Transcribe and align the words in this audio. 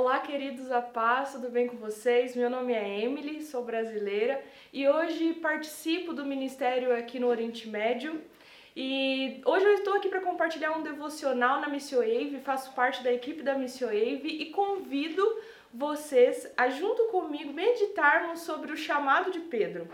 Olá, 0.00 0.20
queridos 0.20 0.70
a 0.70 0.80
paz, 0.80 1.32
tudo 1.32 1.50
bem 1.50 1.66
com 1.66 1.76
vocês? 1.76 2.36
Meu 2.36 2.48
nome 2.48 2.72
é 2.72 3.00
Emily, 3.00 3.42
sou 3.42 3.64
brasileira 3.64 4.40
e 4.72 4.88
hoje 4.88 5.34
participo 5.34 6.12
do 6.12 6.24
ministério 6.24 6.96
aqui 6.96 7.18
no 7.18 7.26
Oriente 7.26 7.68
Médio. 7.68 8.22
E 8.76 9.42
hoje 9.44 9.64
eu 9.64 9.74
estou 9.74 9.94
aqui 9.94 10.08
para 10.08 10.20
compartilhar 10.20 10.70
um 10.78 10.82
devocional 10.82 11.60
na 11.60 11.68
Missio 11.68 11.98
Wave, 11.98 12.38
faço 12.44 12.72
parte 12.74 13.02
da 13.02 13.12
equipe 13.12 13.42
da 13.42 13.58
Missio 13.58 13.88
Wave 13.88 14.28
e 14.28 14.46
convido 14.52 15.20
vocês 15.74 16.48
a 16.56 16.68
junto 16.68 17.08
comigo 17.08 17.52
meditarmos 17.52 18.42
sobre 18.42 18.70
o 18.70 18.76
chamado 18.76 19.32
de 19.32 19.40
Pedro. 19.40 19.88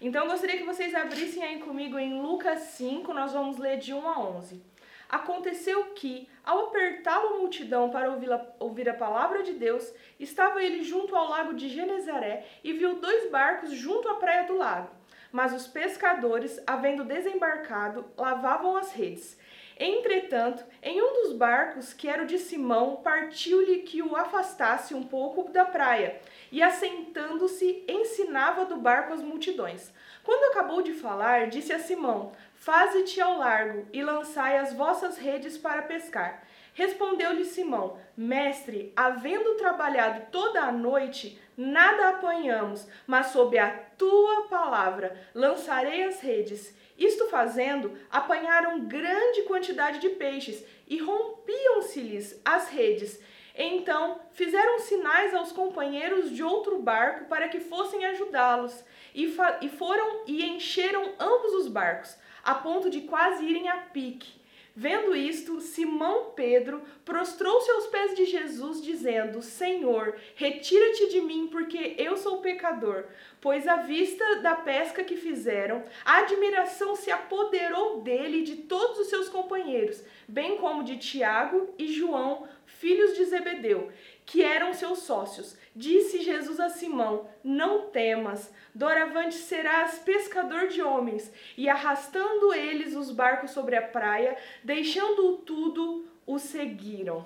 Então 0.00 0.24
eu 0.24 0.30
gostaria 0.30 0.56
que 0.56 0.64
vocês 0.64 0.92
abrissem 0.92 1.44
aí 1.44 1.60
comigo 1.60 1.96
em 1.96 2.20
Lucas 2.20 2.62
5, 2.62 3.14
nós 3.14 3.32
vamos 3.32 3.58
ler 3.58 3.78
de 3.78 3.94
1 3.94 4.08
a 4.08 4.18
11. 4.28 4.60
Aconteceu 5.08 5.92
que, 5.94 6.28
ao 6.44 6.66
apertar 6.66 7.18
a 7.18 7.30
multidão 7.30 7.90
para 7.90 8.10
ouvir 8.10 8.32
a, 8.32 8.44
ouvir 8.58 8.88
a 8.88 8.94
palavra 8.94 9.42
de 9.42 9.52
Deus, 9.52 9.92
estava 10.18 10.62
ele 10.62 10.82
junto 10.82 11.14
ao 11.14 11.28
lago 11.28 11.54
de 11.54 11.68
Genezaré 11.68 12.44
e 12.64 12.72
viu 12.72 13.00
dois 13.00 13.30
barcos 13.30 13.70
junto 13.70 14.08
à 14.08 14.14
praia 14.14 14.46
do 14.46 14.56
lago. 14.56 14.90
Mas 15.30 15.52
os 15.52 15.66
pescadores, 15.66 16.60
havendo 16.66 17.04
desembarcado, 17.04 18.06
lavavam 18.16 18.76
as 18.76 18.92
redes. 18.92 19.38
Entretanto, 19.78 20.64
em 20.82 21.02
um 21.02 21.22
dos 21.22 21.34
barcos, 21.34 21.92
que 21.92 22.08
era 22.08 22.22
o 22.22 22.26
de 22.26 22.38
Simão, 22.38 22.96
partiu-lhe 22.96 23.80
que 23.80 24.02
o 24.02 24.16
afastasse 24.16 24.94
um 24.94 25.02
pouco 25.02 25.52
da 25.52 25.66
praia, 25.66 26.18
e 26.50 26.62
assentando-se, 26.62 27.84
ensinava 27.88 28.64
do 28.64 28.76
barco 28.76 29.12
as 29.12 29.22
multidões. 29.22 29.92
Quando 30.22 30.52
acabou 30.52 30.82
de 30.82 30.92
falar, 30.92 31.48
disse 31.48 31.72
a 31.72 31.78
Simão: 31.78 32.32
Faze-te 32.54 33.20
ao 33.20 33.38
largo 33.38 33.86
e 33.92 34.02
lançai 34.02 34.58
as 34.58 34.72
vossas 34.72 35.18
redes 35.18 35.56
para 35.56 35.82
pescar. 35.82 36.42
Respondeu-lhe 36.74 37.44
Simão: 37.44 37.98
Mestre, 38.16 38.92
havendo 38.94 39.54
trabalhado 39.54 40.26
toda 40.30 40.62
a 40.62 40.72
noite, 40.72 41.40
nada 41.56 42.10
apanhamos, 42.10 42.86
mas 43.06 43.28
sob 43.28 43.58
a 43.58 43.70
tua 43.96 44.48
palavra 44.48 45.16
lançarei 45.34 46.04
as 46.04 46.20
redes. 46.20 46.76
Isto 46.98 47.28
fazendo, 47.28 47.96
apanharam 48.10 48.86
grande 48.86 49.42
quantidade 49.42 50.00
de 50.00 50.10
peixes 50.10 50.64
e 50.86 50.98
rompiam-se-lhes 50.98 52.40
as 52.44 52.68
redes. 52.68 53.20
Então 53.56 54.20
fizeram 54.32 54.78
sinais 54.80 55.34
aos 55.34 55.50
companheiros 55.50 56.30
de 56.30 56.42
outro 56.42 56.78
barco 56.78 57.24
para 57.24 57.48
que 57.48 57.58
fossem 57.58 58.04
ajudá-los, 58.04 58.84
e, 59.14 59.34
e 59.62 59.68
foram 59.70 60.24
e 60.26 60.44
encheram 60.44 61.14
ambos 61.18 61.54
os 61.54 61.68
barcos 61.68 62.16
a 62.44 62.54
ponto 62.54 62.88
de 62.88 63.00
quase 63.00 63.44
irem 63.44 63.68
a 63.68 63.78
pique. 63.78 64.46
Vendo 64.78 65.16
isto, 65.16 65.58
Simão 65.58 66.32
Pedro 66.36 66.82
prostrou-se 67.02 67.70
aos 67.70 67.86
pés 67.86 68.14
de 68.14 68.26
Jesus, 68.26 68.82
dizendo: 68.82 69.40
Senhor, 69.40 70.14
retira-te 70.34 71.08
de 71.08 71.22
mim, 71.22 71.48
porque 71.50 71.94
eu 71.96 72.14
sou 72.18 72.42
pecador. 72.42 73.06
Pois, 73.40 73.66
à 73.66 73.76
vista 73.76 74.42
da 74.42 74.54
pesca 74.54 75.02
que 75.02 75.16
fizeram, 75.16 75.82
a 76.04 76.18
admiração 76.18 76.94
se 76.94 77.10
apoderou 77.10 78.02
dele 78.02 78.40
e 78.40 78.44
de 78.44 78.56
todos 78.56 78.98
os 78.98 79.06
seus 79.06 79.30
companheiros, 79.30 80.04
bem 80.28 80.58
como 80.58 80.82
de 80.82 80.96
Tiago 80.96 81.74
e 81.78 81.86
João, 81.92 82.48
filhos 82.64 83.16
de 83.16 83.24
Zebedeu, 83.24 83.90
que 84.24 84.42
eram 84.42 84.74
seus 84.74 85.00
sócios. 85.00 85.56
Disse 85.74 86.22
Jesus 86.22 86.58
a 86.58 86.68
Simão: 86.68 87.28
Não 87.42 87.88
temas, 87.90 88.52
doravante 88.74 89.34
serás 89.34 89.98
pescador 89.98 90.68
de 90.68 90.82
homens. 90.82 91.32
E 91.56 91.68
arrastando 91.68 92.52
eles 92.52 92.94
os 92.94 93.10
barcos 93.10 93.50
sobre 93.50 93.76
a 93.76 93.82
praia, 93.82 94.36
deixando-o 94.64 95.38
tudo, 95.38 96.06
o 96.26 96.38
seguiram. 96.38 97.24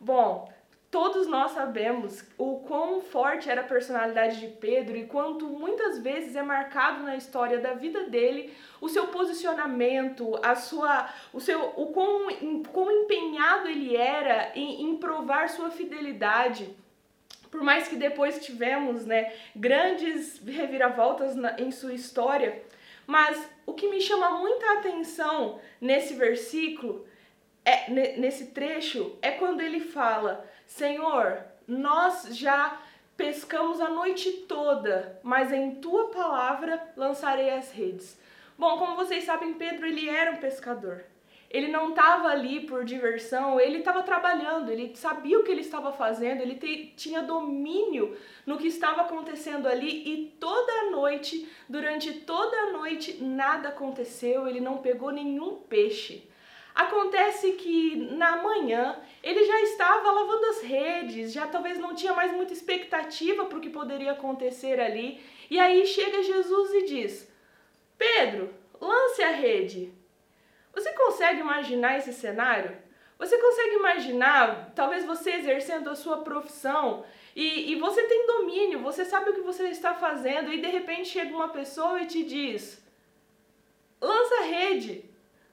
Bom, 0.00 0.52
Todos 0.90 1.26
nós 1.26 1.50
sabemos 1.50 2.24
o 2.38 2.60
quão 2.60 3.02
forte 3.02 3.50
era 3.50 3.60
a 3.60 3.64
personalidade 3.64 4.40
de 4.40 4.46
Pedro 4.46 4.96
e 4.96 5.04
quanto 5.04 5.44
muitas 5.46 5.98
vezes 5.98 6.34
é 6.34 6.42
marcado 6.42 7.02
na 7.02 7.14
história 7.14 7.58
da 7.58 7.74
vida 7.74 8.04
dele 8.04 8.54
o 8.80 8.88
seu 8.88 9.08
posicionamento, 9.08 10.38
a 10.42 10.54
sua, 10.54 11.06
o 11.30 11.40
seu, 11.40 11.74
o 11.76 11.92
quão, 11.92 12.28
quão 12.72 12.90
empenhado 12.90 13.68
ele 13.68 13.94
era 13.94 14.50
em, 14.54 14.84
em 14.84 14.96
provar 14.96 15.50
sua 15.50 15.70
fidelidade. 15.70 16.74
Por 17.50 17.62
mais 17.62 17.86
que 17.86 17.96
depois 17.96 18.42
tivemos 18.42 19.04
né, 19.04 19.34
grandes 19.54 20.38
reviravoltas 20.38 21.36
na, 21.36 21.60
em 21.60 21.70
sua 21.70 21.92
história, 21.92 22.62
mas 23.06 23.46
o 23.66 23.74
que 23.74 23.88
me 23.88 24.00
chama 24.00 24.38
muita 24.38 24.78
atenção 24.78 25.60
nesse 25.78 26.14
versículo, 26.14 27.06
é, 27.62 27.90
nesse 27.90 28.46
trecho, 28.52 29.18
é 29.20 29.32
quando 29.32 29.60
ele 29.60 29.80
fala 29.80 30.48
Senhor, 30.68 31.42
nós 31.66 32.36
já 32.36 32.78
pescamos 33.16 33.80
a 33.80 33.88
noite 33.88 34.30
toda, 34.46 35.18
mas 35.24 35.50
em 35.50 35.76
tua 35.76 36.10
palavra 36.10 36.92
lançarei 36.94 37.50
as 37.50 37.72
redes. 37.72 38.20
Bom, 38.56 38.78
como 38.78 38.94
vocês 38.94 39.24
sabem, 39.24 39.54
Pedro 39.54 39.86
ele 39.86 40.08
era 40.08 40.30
um 40.30 40.36
pescador. 40.36 41.04
Ele 41.50 41.68
não 41.68 41.88
estava 41.88 42.28
ali 42.28 42.60
por 42.66 42.84
diversão, 42.84 43.58
ele 43.58 43.78
estava 43.78 44.02
trabalhando, 44.02 44.70
ele 44.70 44.94
sabia 44.94 45.40
o 45.40 45.42
que 45.42 45.50
ele 45.50 45.62
estava 45.62 45.90
fazendo, 45.90 46.42
ele 46.42 46.56
te, 46.56 46.92
tinha 46.94 47.22
domínio 47.22 48.14
no 48.44 48.58
que 48.58 48.66
estava 48.66 49.02
acontecendo 49.02 49.66
ali 49.66 50.06
e 50.06 50.36
toda 50.38 50.70
a 50.70 50.90
noite, 50.90 51.48
durante 51.66 52.12
toda 52.12 52.54
a 52.54 52.72
noite, 52.72 53.24
nada 53.24 53.70
aconteceu, 53.70 54.46
ele 54.46 54.60
não 54.60 54.76
pegou 54.78 55.10
nenhum 55.10 55.56
peixe. 55.56 56.27
Acontece 56.78 57.54
que 57.54 57.96
na 57.96 58.36
manhã 58.36 58.96
ele 59.20 59.44
já 59.44 59.62
estava 59.62 60.12
lavando 60.12 60.46
as 60.46 60.62
redes, 60.62 61.32
já 61.32 61.44
talvez 61.44 61.76
não 61.76 61.92
tinha 61.92 62.14
mais 62.14 62.30
muita 62.30 62.52
expectativa 62.52 63.46
para 63.46 63.58
o 63.58 63.60
que 63.60 63.68
poderia 63.68 64.12
acontecer 64.12 64.78
ali. 64.78 65.20
E 65.50 65.58
aí 65.58 65.84
chega 65.84 66.22
Jesus 66.22 66.74
e 66.74 66.84
diz: 66.84 67.28
Pedro, 67.98 68.54
lance 68.80 69.20
a 69.20 69.32
rede. 69.32 69.92
Você 70.72 70.92
consegue 70.92 71.40
imaginar 71.40 71.98
esse 71.98 72.12
cenário? 72.12 72.78
Você 73.18 73.36
consegue 73.36 73.74
imaginar, 73.74 74.70
talvez 74.76 75.04
você 75.04 75.32
exercendo 75.32 75.90
a 75.90 75.96
sua 75.96 76.18
profissão 76.18 77.04
e, 77.34 77.72
e 77.72 77.74
você 77.74 78.04
tem 78.04 78.24
domínio, 78.24 78.84
você 78.84 79.04
sabe 79.04 79.30
o 79.30 79.34
que 79.34 79.40
você 79.40 79.64
está 79.70 79.94
fazendo 79.94 80.52
e 80.52 80.60
de 80.60 80.68
repente 80.68 81.08
chega 81.08 81.34
uma 81.34 81.48
pessoa 81.48 82.00
e 82.00 82.06
te 82.06 82.22
diz: 82.22 82.80
lança 84.00 84.36
a 84.36 84.44
rede. 84.44 85.04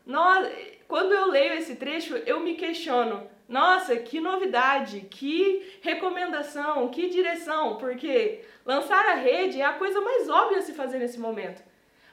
Nós, 0.05 0.47
quando 0.87 1.13
eu 1.13 1.27
leio 1.27 1.53
esse 1.53 1.75
trecho, 1.75 2.15
eu 2.17 2.39
me 2.39 2.55
questiono: 2.55 3.29
nossa, 3.47 3.95
que 3.97 4.19
novidade, 4.19 5.01
que 5.01 5.77
recomendação, 5.81 6.89
que 6.89 7.09
direção, 7.09 7.77
porque 7.77 8.43
lançar 8.65 9.05
a 9.05 9.15
rede 9.15 9.61
é 9.61 9.65
a 9.65 9.73
coisa 9.73 10.01
mais 10.01 10.29
óbvia 10.29 10.59
a 10.59 10.61
se 10.61 10.73
fazer 10.73 10.99
nesse 10.99 11.19
momento. 11.19 11.61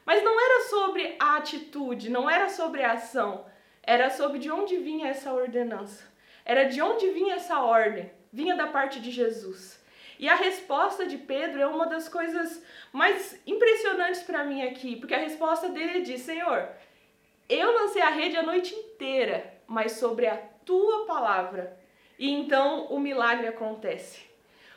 Mas 0.05 0.23
não 0.23 0.39
era 0.39 0.69
sobre 0.69 1.17
a 1.19 1.37
atitude, 1.37 2.11
não 2.11 2.29
era 2.29 2.49
sobre 2.49 2.83
a 2.83 2.93
ação, 2.93 3.47
era 3.83 4.11
sobre 4.11 4.39
de 4.39 4.51
onde 4.51 4.77
vinha 4.79 5.09
essa 5.09 5.33
ordenança. 5.33 6.11
Era 6.45 6.65
de 6.65 6.83
onde 6.83 7.09
vinha 7.11 7.37
essa 7.37 7.61
ordem, 7.61 8.11
vinha 8.33 8.57
da 8.57 8.67
parte 8.67 9.01
de 9.01 9.11
Jesus. 9.11 9.81
E 10.19 10.29
a 10.29 10.35
resposta 10.35 11.07
de 11.07 11.19
Pedro 11.19 11.61
é 11.61 11.67
uma 11.67 11.87
das 11.87 12.09
coisas 12.09 12.65
mais 12.93 13.41
impressionantes 13.47 14.23
para 14.23 14.45
mim 14.45 14.63
aqui, 14.63 14.97
porque 14.97 15.15
a 15.15 15.19
resposta 15.19 15.69
dele 15.69 16.03
diz: 16.03 16.21
Senhor, 16.21 16.69
eu 17.55 17.73
lancei 17.73 18.03
a 18.03 18.11
rede 18.11 18.37
a 18.37 18.43
noite 18.43 18.75
inteira, 18.75 19.55
mas 19.67 19.93
sobre 19.93 20.27
a 20.27 20.37
tua 20.65 21.07
palavra. 21.07 21.77
E 22.19 22.31
então 22.31 22.87
o 22.87 23.01
milagre 23.01 23.47
acontece. 23.47 24.21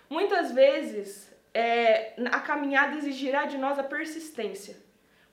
Muitas 0.09 0.51
vezes 0.51 1.33
é, 1.53 2.13
a 2.31 2.39
caminhada 2.39 2.97
exigirá 2.97 3.45
de 3.45 3.57
nós 3.57 3.79
a 3.79 3.83
persistência. 3.83 4.75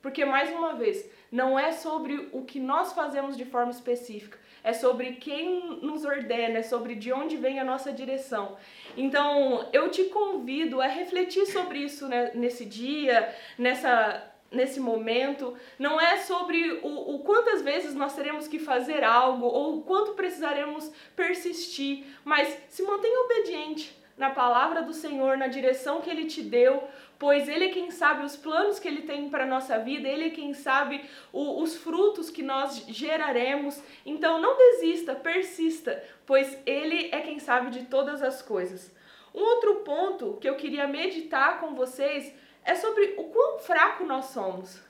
Porque, 0.03 0.25
mais 0.25 0.51
uma 0.51 0.75
vez, 0.75 1.09
não 1.31 1.59
é 1.59 1.71
sobre 1.71 2.29
o 2.33 2.43
que 2.45 2.59
nós 2.59 2.93
fazemos 2.93 3.37
de 3.37 3.45
forma 3.45 3.71
específica, 3.71 4.37
é 4.65 4.73
sobre 4.73 5.13
quem 5.13 5.79
nos 5.81 6.05
ordena, 6.05 6.59
é 6.59 6.63
sobre 6.63 6.97
de 6.97 7.13
onde 7.13 7.37
vem 7.37 7.61
a 7.61 7.65
nossa 7.65 7.93
direção. 7.93 8.57
Então, 8.97 9.69
eu 9.73 9.91
te 9.91 10.05
convido 10.05 10.81
a 10.81 10.87
refletir 10.87 11.47
sobre 11.47 11.79
isso 11.79 12.09
né, 12.09 12.33
nesse 12.35 12.65
dia, 12.65 13.33
nessa 13.57 14.32
nesse 14.53 14.79
momento, 14.79 15.55
não 15.79 16.01
é 16.01 16.19
sobre 16.19 16.81
o, 16.83 17.15
o, 17.15 17.19
quantas 17.21 17.63
vezes 17.63 17.95
nós 17.95 18.15
teremos 18.15 18.47
que 18.47 18.59
fazer 18.59 19.03
algo 19.03 19.47
ou 19.47 19.83
quanto 19.83 20.13
precisaremos 20.13 20.93
persistir, 21.17 22.05
mas 22.25 22.59
se 22.69 22.83
mantenha 22.83 23.21
obediente 23.21 24.01
na 24.17 24.31
palavra 24.31 24.83
do 24.83 24.93
Senhor, 24.93 25.37
na 25.37 25.47
direção 25.47 26.01
que 26.01 26.11
Ele 26.11 26.27
te 26.27 26.43
deu, 26.43 26.85
pois 27.19 27.49
Ele 27.49 27.67
é 27.67 27.69
quem 27.71 27.91
sabe 27.91 28.25
os 28.25 28.37
planos 28.37 28.79
que 28.79 28.87
Ele 28.87 29.03
tem 29.03 29.29
para 29.29 29.47
nossa 29.47 29.79
vida, 29.79 30.09
Ele 30.09 30.27
é 30.27 30.31
quem 30.31 30.53
sabe 30.53 31.03
o, 31.33 31.63
os 31.63 31.77
frutos 31.77 32.31
que 32.31 32.43
nós 32.43 32.85
geraremos. 32.89 33.83
Então 34.05 34.41
não 34.41 34.57
desista, 34.57 35.15
persista, 35.15 36.03
pois 36.27 36.59
Ele 36.67 37.09
é 37.11 37.21
quem 37.21 37.39
sabe 37.39 37.71
de 37.71 37.85
todas 37.87 38.23
as 38.23 38.43
coisas. 38.43 38.95
Um 39.35 39.41
outro 39.41 39.77
ponto 39.77 40.37
que 40.41 40.49
eu 40.49 40.57
queria 40.57 40.87
meditar 40.87 41.59
com 41.59 41.75
vocês 41.75 42.35
é 42.65 42.75
sobre 42.75 43.15
o 43.19 43.25
quão 43.25 43.59
fraco 43.59 44.05
nós 44.05 44.27
somos. 44.27 44.81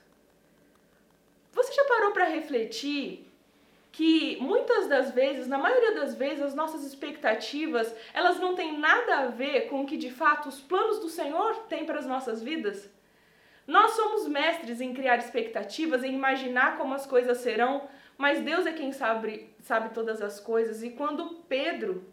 Você 1.51 1.71
já 1.73 1.83
parou 1.85 2.11
para 2.11 2.25
refletir 2.25 3.27
que 3.91 4.37
muitas 4.41 4.87
das 4.87 5.11
vezes, 5.11 5.47
na 5.47 5.57
maioria 5.57 5.93
das 5.93 6.15
vezes, 6.15 6.41
as 6.41 6.55
nossas 6.55 6.83
expectativas, 6.83 7.93
elas 8.11 8.39
não 8.39 8.55
têm 8.55 8.79
nada 8.79 9.19
a 9.19 9.25
ver 9.27 9.67
com 9.69 9.81
o 9.81 9.85
que 9.85 9.97
de 9.97 10.09
fato 10.09 10.49
os 10.49 10.59
planos 10.59 10.99
do 10.99 11.09
Senhor 11.09 11.55
têm 11.69 11.85
para 11.85 11.99
as 11.99 12.05
nossas 12.07 12.41
vidas? 12.41 12.89
Nós 13.67 13.91
somos 13.91 14.27
mestres 14.27 14.81
em 14.81 14.93
criar 14.93 15.17
expectativas, 15.17 16.03
em 16.03 16.13
imaginar 16.13 16.77
como 16.77 16.95
as 16.95 17.05
coisas 17.05 17.37
serão, 17.37 17.87
mas 18.17 18.41
Deus 18.41 18.65
é 18.65 18.73
quem 18.73 18.91
sabe, 18.91 19.53
sabe 19.61 19.93
todas 19.93 20.21
as 20.21 20.39
coisas. 20.39 20.81
E 20.81 20.89
quando 20.89 21.43
Pedro, 21.47 22.03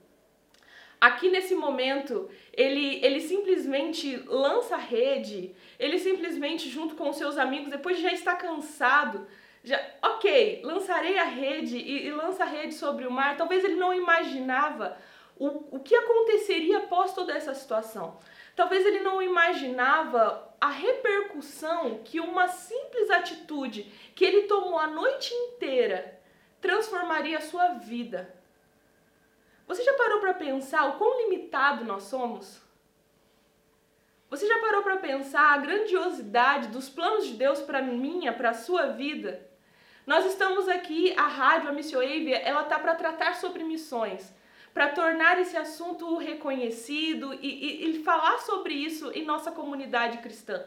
aqui 1.01 1.31
nesse 1.31 1.55
momento, 1.55 2.29
ele, 2.53 3.05
ele 3.05 3.21
simplesmente 3.21 4.17
lança 4.27 4.75
a 4.75 4.79
rede, 4.79 5.55
ele 5.79 5.99
simplesmente, 5.99 6.69
junto 6.69 6.95
com 6.95 7.09
os 7.09 7.17
seus 7.17 7.39
amigos, 7.39 7.71
depois 7.71 7.97
de 7.97 8.03
já 8.03 8.13
estar 8.13 8.37
cansado, 8.37 9.27
já, 9.65 9.81
ok, 10.03 10.61
lançarei 10.63 11.19
a 11.19 11.25
rede 11.25 11.79
e, 11.79 12.07
e 12.07 12.11
lança 12.11 12.45
a 12.45 12.47
rede 12.47 12.75
sobre 12.75 13.07
o 13.07 13.11
mar. 13.11 13.37
Talvez 13.37 13.65
ele 13.65 13.77
não 13.77 13.95
imaginava 13.95 14.99
o, 15.39 15.77
o 15.77 15.81
que 15.81 15.95
aconteceria 15.95 16.79
após 16.79 17.15
toda 17.15 17.33
essa 17.33 17.55
situação. 17.55 18.19
Talvez 18.55 18.85
ele 18.85 19.01
não 19.01 19.23
imaginava 19.23 20.55
a 20.61 20.69
repercussão 20.69 22.03
que 22.05 22.21
uma 22.21 22.49
simples 22.49 23.09
atitude 23.11 23.85
que 24.15 24.25
ele 24.25 24.43
tomou 24.43 24.79
a 24.79 24.87
noite 24.87 25.33
inteira 25.33 26.21
transformaria 26.61 27.39
a 27.39 27.43
sua 27.43 27.69
vida. 27.69 28.40
Você 29.71 29.85
já 29.85 29.95
parou 29.95 30.19
para 30.19 30.35
pensar 30.35 30.89
o 30.89 30.99
quão 30.99 31.23
limitado 31.23 31.85
nós 31.85 32.03
somos? 32.03 32.61
Você 34.29 34.45
já 34.45 34.59
parou 34.59 34.83
para 34.83 34.97
pensar 34.97 35.55
a 35.55 35.59
grandiosidade 35.59 36.67
dos 36.69 36.89
planos 36.89 37.29
de 37.29 37.35
Deus 37.35 37.61
para 37.61 37.81
minha, 37.81 38.33
para 38.33 38.53
sua 38.53 38.87
vida? 38.89 39.49
Nós 40.05 40.27
estamos 40.27 40.69
aqui, 40.69 41.15
a 41.17 41.29
rádio, 41.29 41.69
a 41.69 41.73
Missio 41.73 42.01
Wave, 42.01 42.33
ela 42.33 42.65
tá 42.65 42.81
para 42.81 42.97
tratar 42.97 43.37
sobre 43.37 43.63
missões 43.63 44.35
para 44.73 44.89
tornar 44.89 45.41
esse 45.41 45.57
assunto 45.57 46.17
reconhecido 46.17 47.35
e, 47.35 47.49
e, 47.49 47.91
e 47.91 48.05
falar 48.05 48.39
sobre 48.39 48.75
isso 48.75 49.13
em 49.13 49.25
nossa 49.25 49.53
comunidade 49.53 50.19
cristã. 50.19 50.65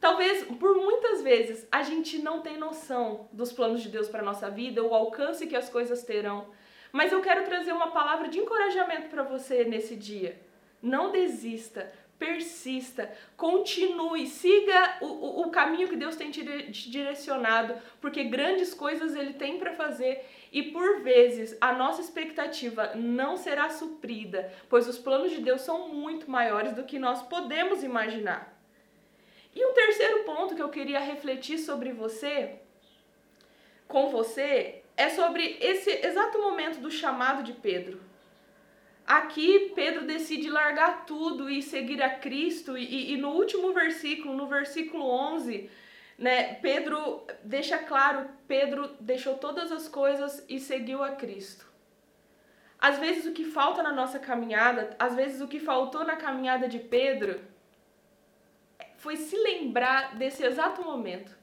Talvez 0.00 0.44
por 0.44 0.74
muitas 0.76 1.22
vezes 1.22 1.66
a 1.72 1.82
gente 1.82 2.18
não 2.18 2.40
tem 2.40 2.58
noção 2.58 3.28
dos 3.32 3.52
planos 3.52 3.82
de 3.82 3.88
Deus 3.88 4.08
para 4.08 4.22
nossa 4.22 4.50
vida, 4.50 4.82
o 4.82 4.94
alcance 4.94 5.46
que 5.46 5.56
as 5.56 5.68
coisas 5.68 6.02
terão. 6.02 6.46
Mas 6.94 7.10
eu 7.10 7.20
quero 7.20 7.44
trazer 7.44 7.72
uma 7.72 7.90
palavra 7.90 8.28
de 8.28 8.38
encorajamento 8.38 9.08
para 9.08 9.24
você 9.24 9.64
nesse 9.64 9.96
dia. 9.96 10.40
Não 10.80 11.10
desista, 11.10 11.92
persista, 12.16 13.12
continue, 13.36 14.28
siga 14.28 14.98
o, 15.00 15.40
o, 15.40 15.50
caminho 15.50 15.88
que 15.88 15.96
Deus 15.96 16.14
tem 16.14 16.30
te, 16.30 16.44
te 16.70 16.88
direcionado, 16.88 17.74
porque 18.00 18.22
grandes 18.22 18.72
coisas 18.72 19.16
Ele 19.16 19.32
tem 19.32 19.58
para 19.58 19.72
fazer 19.72 20.24
e 20.52 20.62
por 20.70 21.00
vezes 21.00 21.58
a 21.60 21.72
nossa 21.72 22.00
expectativa 22.00 22.92
não 22.94 23.36
será 23.36 23.70
suprida, 23.70 24.52
pois 24.68 24.86
os 24.86 24.96
planos 24.96 25.32
de 25.32 25.40
Deus 25.40 25.62
são 25.62 25.88
muito 25.88 26.30
maiores 26.30 26.74
do 26.74 26.84
que 26.84 27.00
nós 27.00 27.22
podemos 27.22 27.82
imaginar. 27.82 28.56
E 29.52 29.66
um 29.66 29.74
terceiro 29.74 30.22
ponto 30.22 30.54
que 30.54 30.62
eu 30.62 30.68
queria 30.68 31.00
refletir 31.00 31.58
sobre 31.58 31.90
você, 31.90 32.60
com 33.88 34.10
você, 34.10 34.83
é 34.96 35.08
sobre 35.10 35.58
esse 35.60 35.90
exato 36.06 36.38
momento 36.38 36.80
do 36.80 36.90
chamado 36.90 37.42
de 37.42 37.52
Pedro. 37.52 38.00
Aqui 39.06 39.72
Pedro 39.74 40.06
decide 40.06 40.48
largar 40.48 41.04
tudo 41.04 41.50
e 41.50 41.62
seguir 41.62 42.02
a 42.02 42.10
Cristo, 42.18 42.76
e, 42.78 43.12
e, 43.12 43.16
no 43.18 43.30
último 43.30 43.72
versículo, 43.72 44.34
no 44.34 44.46
versículo 44.46 45.04
11, 45.04 45.68
né, 46.18 46.54
Pedro 46.54 47.22
deixa 47.42 47.76
claro, 47.78 48.28
Pedro 48.48 48.96
deixou 49.00 49.36
todas 49.36 49.70
as 49.70 49.88
coisas 49.88 50.42
e 50.48 50.58
seguiu 50.58 51.02
a 51.02 51.10
Cristo. 51.10 51.66
Às 52.78 52.98
vezes 52.98 53.26
o 53.26 53.32
que 53.32 53.44
falta 53.44 53.82
na 53.82 53.92
nossa 53.92 54.18
caminhada, 54.18 54.96
às 54.98 55.14
vezes 55.14 55.40
o 55.40 55.48
que 55.48 55.60
faltou 55.60 56.04
na 56.04 56.16
caminhada 56.16 56.66
de 56.66 56.78
Pedro, 56.78 57.40
foi 58.96 59.16
se 59.16 59.36
lembrar 59.36 60.16
desse 60.16 60.42
exato 60.44 60.82
momento. 60.82 61.36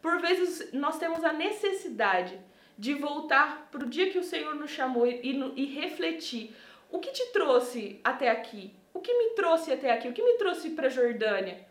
Por 0.00 0.20
vezes 0.20 0.72
nós 0.72 0.98
temos 0.98 1.22
a 1.22 1.32
necessidade 1.32 2.40
de 2.78 2.94
voltar 2.94 3.68
para 3.70 3.84
o 3.84 3.88
dia 3.88 4.10
que 4.10 4.18
o 4.18 4.24
Senhor 4.24 4.54
nos 4.54 4.70
chamou 4.70 5.06
e, 5.06 5.20
e, 5.56 5.64
refletir 5.66 6.54
o 6.90 6.98
que 6.98 7.10
te 7.10 7.26
trouxe 7.26 8.00
até 8.02 8.30
aqui? 8.30 8.74
O 8.92 9.00
que 9.00 9.12
me 9.12 9.30
trouxe 9.30 9.72
até 9.72 9.92
aqui? 9.92 10.08
O 10.08 10.12
que 10.12 10.22
me 10.22 10.34
trouxe 10.34 10.70
para 10.70 10.88
Jordânia? 10.88 11.66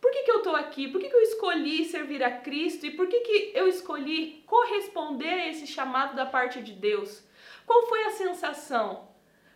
Por 0.00 0.10
que, 0.10 0.22
que 0.22 0.30
eu 0.30 0.38
estou 0.38 0.56
aqui? 0.56 0.88
Por 0.88 1.00
que, 1.00 1.08
que 1.08 1.16
eu 1.16 1.22
escolhi 1.22 1.84
servir 1.84 2.22
a 2.22 2.30
Cristo? 2.30 2.86
E 2.86 2.90
por 2.90 3.06
que, 3.06 3.20
que 3.20 3.52
eu 3.54 3.68
escolhi 3.68 4.42
corresponder 4.46 5.32
a 5.32 5.48
esse 5.48 5.66
chamado 5.66 6.16
da 6.16 6.24
parte 6.24 6.62
de 6.62 6.72
Deus? 6.72 7.22
Qual 7.66 7.86
foi 7.86 8.04
a 8.04 8.10
sensação? 8.10 9.08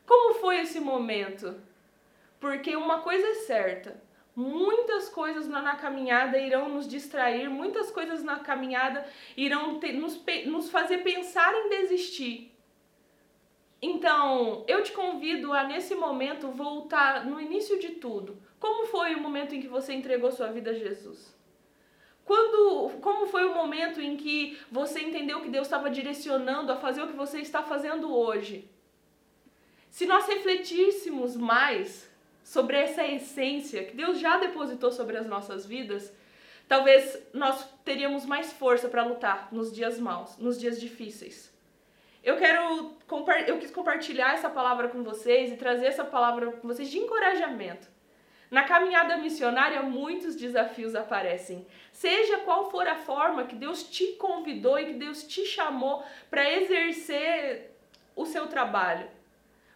Como 0.06 0.34
foi 0.34 0.60
esse 0.60 0.80
momento? 0.80 1.60
Porque 2.38 2.76
uma 2.76 3.00
coisa 3.00 3.26
é 3.26 3.34
certa: 3.34 4.00
muitas 4.34 5.08
coisas 5.08 5.48
na, 5.48 5.62
na 5.62 5.76
caminhada 5.76 6.38
irão 6.38 6.68
nos 6.68 6.88
distrair, 6.88 7.48
muitas 7.48 7.90
coisas 7.90 8.22
na 8.22 8.40
caminhada 8.40 9.06
irão 9.36 9.78
ter, 9.78 9.92
nos, 9.92 10.20
nos 10.46 10.70
fazer 10.70 10.98
pensar 10.98 11.54
em 11.54 11.68
desistir. 11.68 12.52
Então, 13.80 14.64
eu 14.66 14.82
te 14.82 14.92
convido 14.92 15.52
a 15.52 15.64
nesse 15.64 15.94
momento 15.94 16.48
voltar 16.48 17.26
no 17.26 17.40
início 17.40 17.78
de 17.78 17.90
tudo. 17.90 18.42
Como 18.58 18.86
foi 18.86 19.14
o 19.14 19.20
momento 19.20 19.54
em 19.54 19.60
que 19.60 19.68
você 19.68 19.92
entregou 19.92 20.32
sua 20.32 20.46
vida 20.48 20.70
a 20.70 20.74
Jesus? 20.74 21.34
Quando, 22.24 22.98
como 23.00 23.26
foi 23.26 23.44
o 23.44 23.54
momento 23.54 24.00
em 24.00 24.16
que 24.16 24.58
você 24.72 25.00
entendeu 25.00 25.42
que 25.42 25.50
Deus 25.50 25.66
estava 25.66 25.90
direcionando 25.90 26.72
a 26.72 26.76
fazer 26.76 27.02
o 27.02 27.08
que 27.08 27.16
você 27.16 27.40
está 27.40 27.62
fazendo 27.62 28.10
hoje? 28.16 28.70
Se 29.90 30.06
nós 30.06 30.26
refletíssemos 30.26 31.36
mais 31.36 32.10
sobre 32.44 32.76
essa 32.76 33.04
essência 33.04 33.82
que 33.84 33.96
Deus 33.96 34.20
já 34.20 34.36
depositou 34.36 34.92
sobre 34.92 35.16
as 35.16 35.26
nossas 35.26 35.64
vidas, 35.64 36.12
talvez 36.68 37.18
nós 37.32 37.66
teríamos 37.84 38.26
mais 38.26 38.52
força 38.52 38.88
para 38.88 39.02
lutar 39.02 39.48
nos 39.50 39.74
dias 39.74 39.98
maus, 39.98 40.36
nos 40.36 40.60
dias 40.60 40.78
difíceis. 40.78 41.52
Eu 42.22 42.36
quero 42.36 42.94
eu 43.46 43.58
quis 43.58 43.70
compartilhar 43.70 44.34
essa 44.34 44.48
palavra 44.48 44.88
com 44.88 45.02
vocês 45.02 45.52
e 45.52 45.56
trazer 45.56 45.86
essa 45.86 46.04
palavra 46.04 46.52
com 46.52 46.68
vocês 46.68 46.90
de 46.90 46.98
encorajamento. 46.98 47.88
Na 48.50 48.62
caminhada 48.62 49.16
missionária, 49.16 49.82
muitos 49.82 50.36
desafios 50.36 50.94
aparecem. 50.94 51.66
Seja 51.92 52.38
qual 52.38 52.70
for 52.70 52.86
a 52.86 52.94
forma 52.94 53.44
que 53.44 53.56
Deus 53.56 53.82
te 53.82 54.12
convidou 54.12 54.78
e 54.78 54.86
que 54.86 54.92
Deus 54.92 55.24
te 55.24 55.44
chamou 55.44 56.04
para 56.30 56.48
exercer 56.50 57.74
o 58.14 58.24
seu 58.24 58.46
trabalho. 58.46 59.08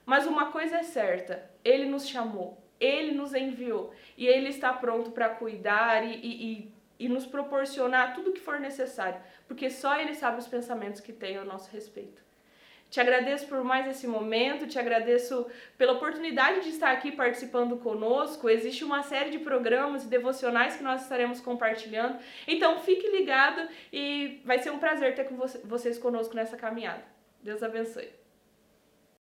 Mas 0.08 0.26
uma 0.26 0.50
coisa 0.50 0.78
é 0.78 0.82
certa: 0.82 1.50
Ele 1.62 1.84
nos 1.84 2.08
chamou, 2.08 2.56
Ele 2.80 3.12
nos 3.12 3.34
enviou 3.34 3.92
e 4.16 4.26
Ele 4.26 4.48
está 4.48 4.72
pronto 4.72 5.10
para 5.10 5.28
cuidar 5.28 6.02
e, 6.02 6.14
e, 6.14 6.72
e, 6.98 7.08
nos 7.10 7.26
proporcionar 7.26 8.14
tudo 8.14 8.30
o 8.30 8.32
que 8.32 8.40
for 8.40 8.58
necessário, 8.58 9.20
porque 9.46 9.68
só 9.68 10.00
Ele 10.00 10.14
sabe 10.14 10.38
os 10.38 10.48
pensamentos 10.48 11.02
que 11.02 11.12
tem 11.12 11.36
ao 11.36 11.44
nosso 11.44 11.70
respeito. 11.70 12.22
Te 12.88 13.02
agradeço 13.02 13.46
por 13.48 13.62
mais 13.62 13.86
esse 13.86 14.06
momento, 14.06 14.66
te 14.66 14.78
agradeço 14.78 15.46
pela 15.76 15.92
oportunidade 15.92 16.62
de 16.62 16.70
estar 16.70 16.90
aqui 16.90 17.12
participando 17.12 17.76
conosco. 17.76 18.48
Existe 18.48 18.82
uma 18.84 19.02
série 19.02 19.28
de 19.28 19.40
programas 19.40 20.04
e 20.04 20.08
devocionais 20.08 20.76
que 20.76 20.82
nós 20.82 21.02
estaremos 21.02 21.38
compartilhando. 21.38 22.18
Então 22.46 22.78
fique 22.78 23.06
ligado 23.10 23.60
e 23.92 24.40
vai 24.42 24.58
ser 24.58 24.70
um 24.70 24.78
prazer 24.78 25.14
ter 25.14 25.24
com 25.24 25.36
vocês 25.36 25.98
conosco 25.98 26.34
nessa 26.34 26.56
caminhada. 26.56 27.04
Deus 27.42 27.62
abençoe. 27.62 28.17